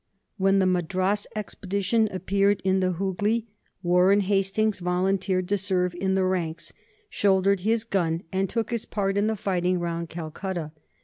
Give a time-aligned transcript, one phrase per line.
[0.37, 3.45] When the Madras expedition appeared in the Hughli,
[3.83, 6.73] Warren Hastings volunteered to serve in the ranks,
[7.07, 10.71] shouldered his gun, and took his part in the fighting round Calcutta.